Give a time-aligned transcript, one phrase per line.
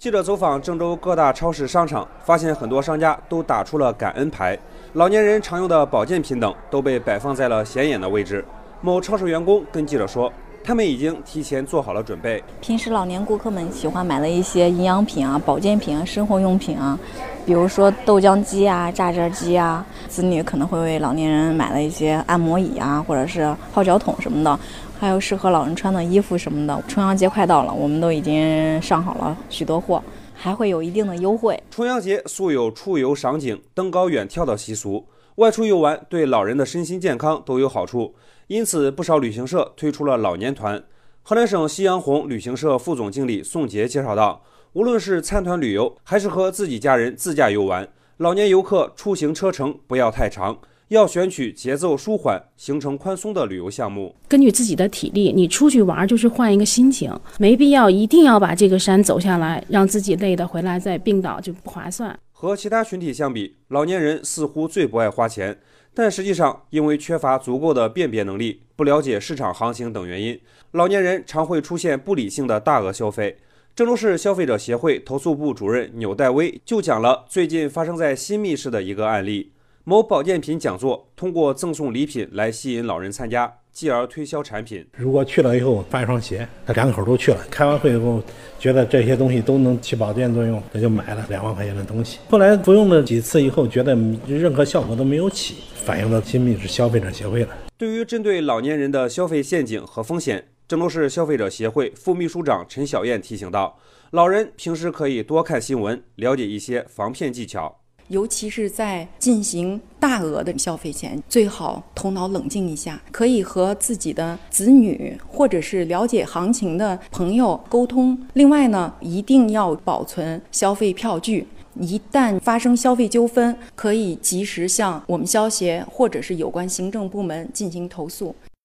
[0.00, 4.58] 记者走访郑州各大超市、商场，发现很多商家都打出了感恩牌，
[4.94, 8.42] 老年人常用的保健品等都被摆放在了显眼的位置。
[8.80, 10.32] 某超市员工跟记者说。
[10.62, 12.42] 他们已经提前做好了准备。
[12.60, 16.98] 平时老年顾客们喜欢买的一些营养品啊、保健品啊、生活用品啊，
[17.44, 19.84] 比如说豆浆机啊、榨汁机啊。
[20.08, 24.58] 子女可能会为老年人买了一些按摩椅啊，或者是泡脚桶什么的，
[24.98, 26.82] 还有适合老人穿的衣服什么的。
[26.88, 30.02] 重阳节快到了，我们都已经上好了许多货，
[30.34, 31.60] 还会有一定的优惠。
[31.70, 35.04] 重阳节素有出游赏景、登高远眺的习俗。
[35.40, 38.14] 外出游玩对老人的身心健康都有好处，
[38.48, 40.84] 因此不少旅行社推出了老年团。
[41.22, 44.42] 河南省夕阳红旅行社副总经理宋杰介绍道
[44.74, 50.58] ：“无论是参团旅游，还是和自己家人自驾游玩，老年游客出行车程不要太长。”
[50.88, 54.12] 要选取节奏舒缓、行程宽松的旅游项目。
[54.26, 62.18] 根据自己的体力，你出去玩就是换一个心情，没必要一定要把这个山走下来，让自己累得回来再病倒就不划算。
[62.40, 65.60] 和其他群体相比，老年人似乎最不爱花钱，
[65.92, 73.36] 但实际上因为缺乏足够的辨别能力、不了解市场行情等原因，老年人常会出现不理性的大额消费。
[73.76, 79.52] 郑州市消费者协会投诉部主任钮代威就讲了最近发生在新密市的一个案例。
[79.84, 84.86] 某保健品讲座通过赠送礼品来吸引老人参加，继而推销产品。
[84.96, 87.38] 如果去了以后发一双鞋，他两口都去了。
[87.50, 88.22] 开完会以后，
[88.58, 92.18] 觉得这些东西都能起保健作用，他就买了两万块钱的东西。
[92.28, 97.50] 后来服用了几次以后，觉得任何效果都没有起，反映到新密是消费者协会了。
[97.76, 103.78] 对于针对老年人的消费陷阱和风险，郑州市消费者协会副秘书长陈小燕提醒道：
[104.10, 107.79] 老人平时可以多看新闻，了解一些防骗技巧。
[108.10, 118.18] 尤其是在进行大额的消费前，最好头脑冷静一下，可以和自己的子女或者是了解行情的朋友沟通。
[118.32, 121.46] 另外呢，一定要保存消费票据，
[121.78, 128.34] 一旦发生消费纠纷，可以及时向我们消协或者是有关行政部门进行投诉。